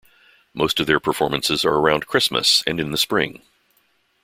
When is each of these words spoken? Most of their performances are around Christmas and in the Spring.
Most 0.55 0.79
of 0.79 0.87
their 0.87 0.99
performances 0.99 1.63
are 1.63 1.75
around 1.75 2.07
Christmas 2.07 2.63
and 2.65 2.79
in 2.79 2.89
the 2.89 2.97
Spring. 2.97 3.43